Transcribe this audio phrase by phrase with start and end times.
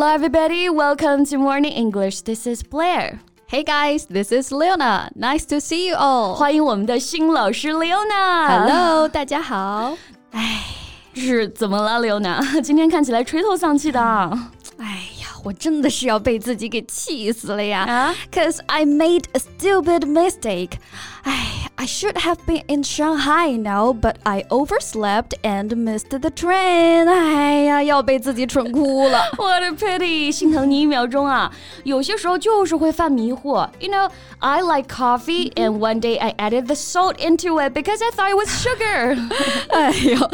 [0.00, 0.68] Hello, everybody.
[0.68, 2.22] Welcome to Morning English.
[2.22, 3.20] This is Blair.
[3.46, 5.10] Hey guys, this is Leona.
[5.14, 6.34] Nice to see you all.
[6.34, 8.48] 欢迎我们的新老师 Leona。
[8.48, 9.96] Hello，大家好。
[11.14, 12.60] 是怎么了，Leona？
[12.60, 14.38] 今天看起来垂头丧气的。
[15.40, 17.84] 哎呀，我真的是要被自己给气死了呀！
[17.84, 20.72] 啊 Cause I made a stupid mistake.
[21.22, 27.08] 哎，I should have been in Shanghai now, but I overslept and missed the train.
[27.08, 29.30] 哎呀，要被自己蠢哭了。
[29.38, 30.30] What a pity！
[30.30, 31.50] 心疼你一秒钟啊！
[31.84, 33.68] 有些时候就是会犯迷惑。
[33.80, 38.10] You know, I like coffee, and one day I added the salt into it because I
[38.10, 39.16] thought it was sugar.
[39.70, 40.30] 哎呦，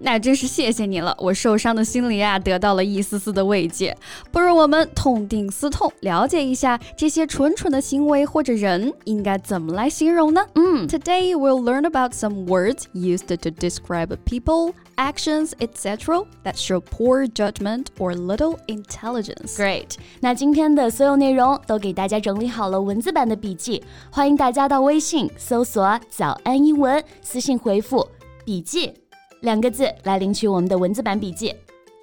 [0.00, 3.96] 那真是谢谢你了，我受伤的心灵啊得到了一丝丝的慰藉。
[4.32, 10.44] 不如我们痛定思痛，了解一下这些蠢蠢的行为或者人应该怎么来形容呢？
[10.54, 16.24] 嗯 Today we'll learn about some words used to describe people, actions, etc.
[16.44, 19.56] that show poor judgment or little intelligence.
[19.56, 28.08] Great，那今天的所有内容都给大家整理好了文字版的笔记，欢迎大家到微信搜索“早安英文”，私信回复
[28.44, 28.92] “笔记”
[29.40, 31.54] 两个字来领取我们的文字版笔记。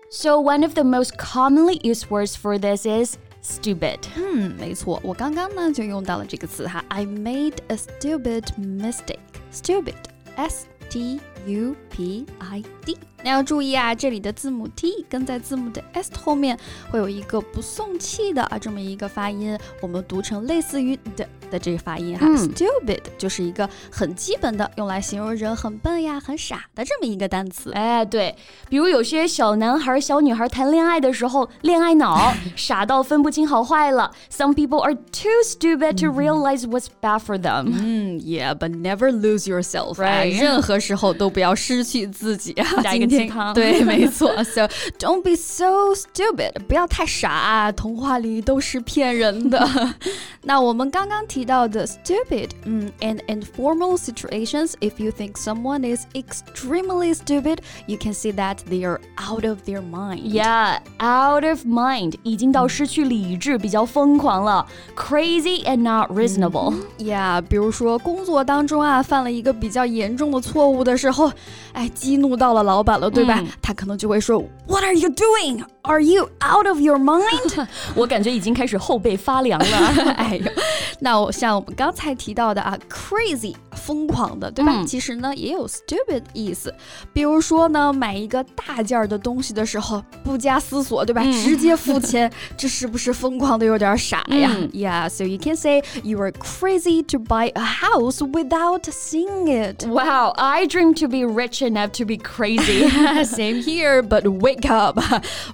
[0.09, 3.99] So one of the most commonly used words for this is stupid.
[4.15, 9.19] 嗯，没错，我刚刚呢就用到了这个词哈，I made a stupid mistake.
[9.51, 9.95] Stupid,
[10.35, 12.97] S T U P I D。
[13.23, 16.57] 那要注意啊，这里的字母 T 跟在字母的 S 后面
[16.89, 22.25] 会有一个不送气的啊这么一个发音，我们读成类似于的的这个发音哈。
[22.27, 27.71] 嗯 Stupid 就是一个很基本的用来形容人很笨呀、很傻的这么一个单词。
[27.73, 28.35] 哎，对，
[28.69, 34.11] 比如有些小男孩、小女孩谈恋爱的时候，恋爱脑，傻到分不清好坏了。
[34.31, 37.73] Some people are too stupid to realize what's bad for them.
[37.73, 40.01] 嗯，Yeah, but never lose yourself.
[40.03, 40.39] 啊 Right.
[40.39, 42.65] 任何时候都不要失去自己啊。
[42.81, 44.43] 加一个鸡汤对，没错。
[44.43, 44.67] So
[44.99, 46.53] don't be so stupid.
[46.67, 49.67] 不要太傻啊，童话里都是骗人的。
[50.43, 58.56] 那我们刚刚提到的 stupid，嗯，in informal situations, if you think someone is extremely stupid, you can see that
[58.68, 60.20] they are out of their mind.
[60.22, 64.66] Yeah, out of mind，已经到失去理智，比较疯狂了，
[64.96, 66.74] crazy and not reasonable。
[66.98, 71.30] 呀比如说工作当中啊，犯了一个比较严重的错误的时候，
[71.72, 73.38] 哎，激怒到了老板了，对吧？
[73.38, 75.64] 嗯他可能就会说，What are you doing?
[75.87, 77.67] Are you out of your mind?
[77.95, 79.87] 我感觉已经开始后背发凉了。
[80.17, 80.51] 哎呦，
[80.99, 83.55] 那我像我们刚才提到的啊，crazy
[83.87, 84.73] 疯狂的，对吧？
[84.75, 86.73] 嗯其实呢也有 stupid 意思，
[87.13, 91.21] 比如说呢，买一个大件儿的东西的时候，不加思索，对吧？
[91.23, 98.17] 嗯直接付钱，这是不是疯狂的有点傻呀、嗯 y e a h so you can say you are crazy to buy a house
[98.31, 99.85] without seeing it.
[99.87, 102.89] Wow, I dream to be rich enough to be crazy.
[103.23, 104.99] Same here, but wake up，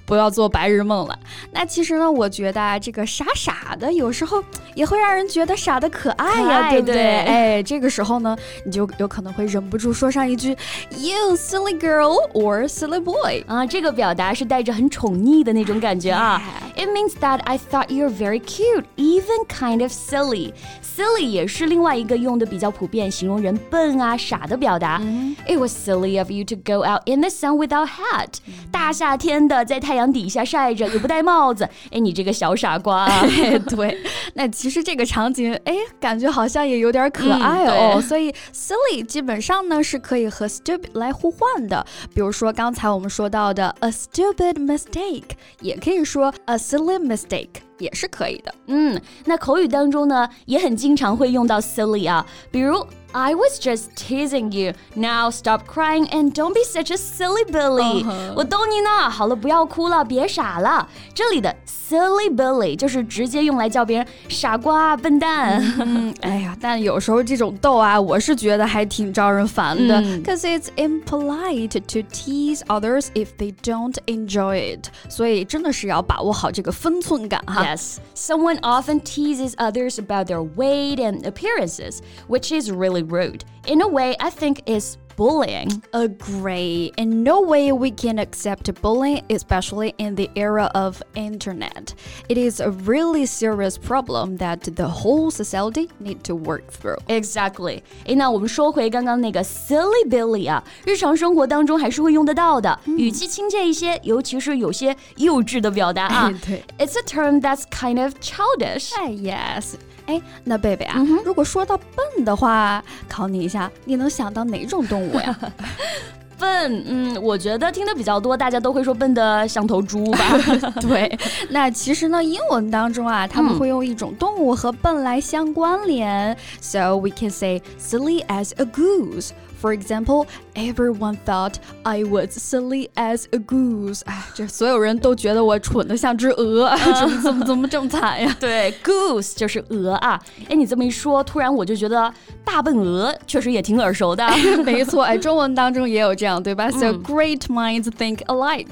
[0.06, 1.18] 不要做白日梦了。
[1.52, 4.42] 那其实呢，我觉得啊，这个傻傻的，有时候
[4.74, 6.94] 也会让人觉得傻的可爱呀，对不对？
[6.94, 8.23] 对哎，这个时候呢，
[8.64, 10.50] 你就有可能会忍不住说上一句
[10.90, 13.44] “You silly girl” or “silly boy”。
[13.46, 16.40] 啊，这个表达是带着很宠溺的那种感觉啊。
[16.75, 20.53] It means that I thought you're very cute, even kind of silly.
[20.81, 25.01] Silly 也是另外一个用的比较普遍，形容人笨啊、傻的表达。
[25.47, 28.35] It was silly of you to go out in the sun without hat.
[28.71, 31.67] 大夏天的，在太阳底下晒着，也不戴帽子。
[31.91, 33.21] 哎，你这个小傻瓜啊！
[33.23, 33.97] 哎，对，
[34.33, 37.71] 那其实这个场景，哎，感觉好像也有点可爱哦。
[37.71, 41.85] 嗯对所以 silly 基本上呢是可以和 stupid 来互换的。
[42.13, 45.31] 比如说刚才我们说到的 a stupid mistake，
[45.61, 48.54] 也可以说 a silly mistake，也是可以的。
[48.66, 54.73] 嗯，那口语当中呢，也很经常会用到 silly 啊，比如 I was just teasing you.
[54.93, 58.03] Now stop crying and don't be such a silly Billy.
[58.03, 60.87] 嗯哼我逗你呢，好了，不要哭了，别傻了。
[61.15, 65.59] 这里的 silly Billy 就是直接用来叫别人傻瓜、笨蛋。
[65.79, 74.89] 嗯，哎呀，但有时候这种逗啊，我是觉得还挺招人烦的、嗯 c a u s e it's impolite to tease others if they don't enjoy it。
[75.09, 77.63] 所以真的是要把握好这个分寸感哈。
[77.63, 83.43] Yes, someone often teases others about their weight and appearances, which is really rude.
[83.67, 85.83] In a way, I think is bullying.
[85.91, 86.93] Agree.
[86.95, 91.93] In no way we can accept bullying, especially in the era of internet.
[92.29, 96.99] It is a really serious problem that the whole society need to work through.
[97.07, 97.81] Exactly。
[98.05, 106.31] 诶，那我们说回刚刚那个 silly Billy 啊， 日常生活当中还是会用得到的，语气亲切一些，尤其是有些幼稚的表达啊。
[106.45, 108.95] 对 It's a term that's kind of childish.
[108.97, 109.73] 哎，yes。
[110.06, 115.38] 哎，那贝贝啊，如果说到笨的话，考你一下，你能想到哪种动物呀？
[116.36, 120.36] 笨，嗯，我觉得听的比较多，大家都会说笨的像头猪吧。
[120.82, 121.16] 对，
[121.48, 126.36] 那其实呢，英文当中啊，他们会用一种动物和笨来相关联。
[126.60, 129.30] So we can say silly as a goose.
[129.63, 130.25] For example,
[130.55, 134.01] everyone thought I was silly as a goose。
[134.05, 138.33] 哎，这所有人都觉得我蠢的像只鹅，怎么怎么怎么这么惨呀？
[138.39, 140.17] 对，goose 就是鹅啊。
[140.47, 142.09] 哎，你这么一说，突然我就觉得
[142.45, 144.25] 大笨鹅确实也挺耳熟的。
[144.63, 146.71] 没错，哎，中文当中也有这样，对吧？
[146.71, 148.67] So great minds think alike。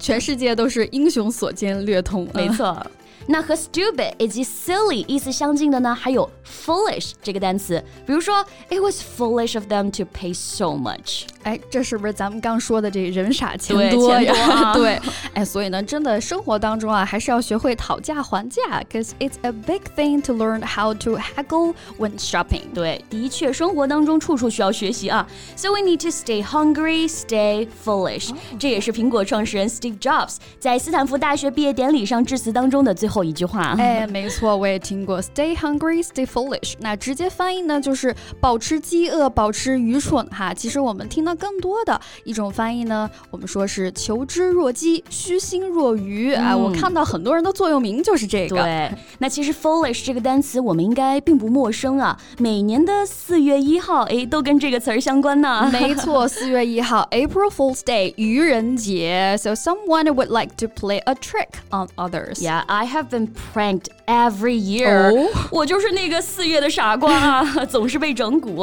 [0.00, 2.28] 全世界都是英雄所见略同。
[2.34, 2.84] 没错。
[3.26, 7.82] 那和 stupid 以及 silly 意思相近的呢，还有 foolish 这个单词。
[8.06, 11.24] 比如说，It was foolish of them to pay so much。
[11.43, 14.73] 哎，这是不是咱们刚说的这人傻钱多呀？
[14.73, 15.01] 对，
[15.33, 18.61] 哎，所以呢，真的生活当中啊，还是要学会讨价还价
[18.91, 22.61] ，cause it's a big thing to learn how to haggle when shopping。
[22.75, 25.27] 对，的确，生活当中处处需要学习啊。
[25.55, 28.31] So we need to stay hungry, stay foolish。
[28.59, 33.75] 这也是苹果创始人 Steve Jobs 在斯坦福大学毕业典礼上致辞当中的最后一句话。
[33.79, 36.73] 哎，没错，我也听过，stay hungry, stay foolish。
[36.79, 40.53] 那直接翻译呢，就是保持饥饿，保持愚蠢哈。
[40.53, 41.30] 其实我们听到。
[41.35, 46.55] 更多的一种翻译呢，我们说是求知若饥，虚心若愚啊。
[46.55, 48.57] 我看到很多人的座右铭就是这个。
[48.57, 52.17] 对，那其实 foolish 这个单词我们应该并不陌生啊。
[52.37, 55.69] 每年的四月一号，哎，都跟这个词儿相关呢。
[55.71, 59.35] 没错，四月一号，April Fool's Day，愚人节。
[59.39, 62.41] So someone would like to play a trick on others.
[62.41, 65.29] Yeah, I have been pranked every year.
[65.51, 68.61] 我就是那个四月的傻瓜啊，总是被整蛊。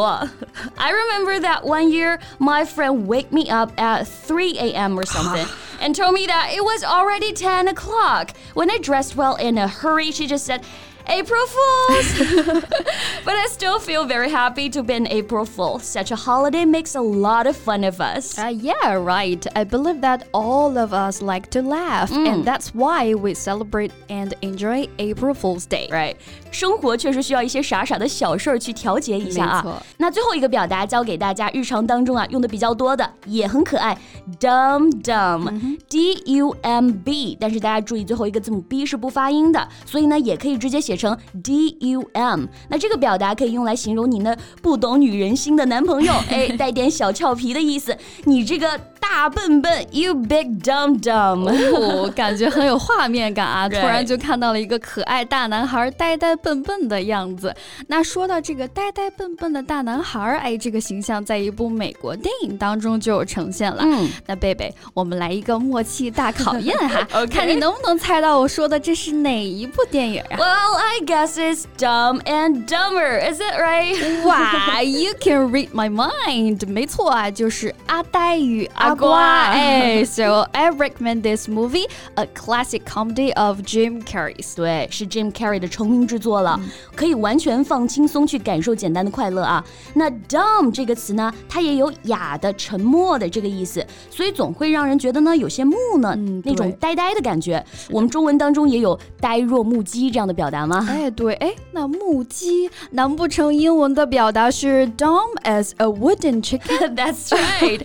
[0.77, 4.99] I remember that one year, my friend wake me up at 3 a.m.
[4.99, 5.47] or something
[5.81, 8.37] and told me that it was already 10 o'clock.
[8.55, 10.65] When I dressed well in a hurry, she just said,
[11.08, 12.64] April Fools!
[13.26, 15.80] but I still feel very happy to be an April Fool.
[15.80, 18.40] Such a holiday makes a lot of fun of us.
[18.40, 19.46] Uh, yeah, right.
[19.54, 22.26] I believe that all of us like to laugh, mm.
[22.26, 25.90] and that's why we celebrate and enjoy April Fool's Day.
[25.92, 26.16] Right.
[26.52, 29.84] 生活确实需要一些傻傻的小事儿去调节一下啊。
[29.98, 33.98] 那最后一个表达教给大家，日常当中啊用的比较多的，也很可爱，
[34.40, 42.45] dumb dumb，d u m b，但是大家注意最后一个字母 b 是不发音的，所以呢也可以直接写 成 d u m。
[42.69, 47.97] 那这个表达可以用来形容你那不懂女人心的男朋友，哎， 带点小俏皮的意思。
[48.25, 48.69] 你这个。
[49.01, 53.69] 大笨笨，You big dumb dumb，哦，感觉很有画面感啊！
[53.71, 57.55] 突然就看到了一个可爱大男孩呆呆笨笨的样子。
[57.87, 63.83] 那说到这个呆呆笨笨的大男孩，哎，这个形象在一部美国电影当中就有呈现了。
[63.85, 73.97] 嗯，那贝贝，我们来一个默契大考验哈， 看你能不能猜到我说的这是哪一部电影啊？Well, I guess it's Dumb and Dumber, is it right?
[74.27, 78.88] 哇，You can read my mind，没错啊，就是阿呆与阿。
[78.88, 84.56] 阿瓜，哎， So I recommend this movie, a classic comedy of Jim Carrey's。
[84.56, 86.60] 对，是 Jim Carrey 的成名之作了，
[86.96, 89.64] 可以完全放轻松去感受简单的快乐啊。
[89.94, 97.64] 那 dumb 这个词呢，它也有哑的、沉默的这个意思，所以总会让人觉得呢有些木讷，那种呆呆的感觉。
[97.90, 100.86] 我们中文当中也有呆若木鸡这样的表达吗？
[100.90, 107.82] 哎，对，哎，那木鸡难不成英文的表达是 dumb as a wooden chicken？That's right,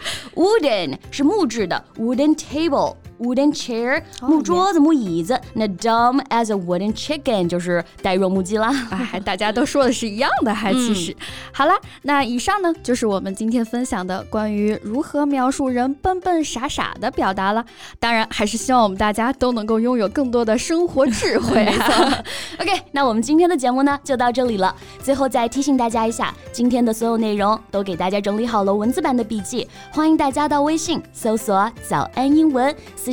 [1.11, 2.95] 是木质的 wooden table。
[3.23, 5.39] Wooden chair，木桌子、木椅子。
[5.53, 8.69] 那 dumb as a wooden chicken 就是呆若木鸡啦。
[8.91, 11.15] 哎，大家都说的是一样的，还其实。
[11.53, 17.63] 好了，那以上呢就是我们今天分享的关于如何描述人笨笨傻傻的表达了。
[17.97, 21.65] 当然，还是希望我们大家都能够拥有更多的生活智慧。
[22.59, 24.75] OK，那我们今天的节目呢就到这里了。
[25.01, 32.75] 最后再提醒大家一下，今天的所有内容都给大家整理好了文字版的笔记，欢迎大家到微信搜索“早安英文”。
[32.97, 33.12] 私